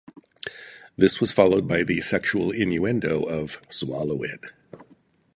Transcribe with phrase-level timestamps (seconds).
[0.97, 4.39] This was followed by the sexual innuendo of "Swallow It".